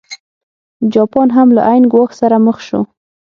[0.93, 2.81] جاپان هم له عین ګواښ سره مخ شو.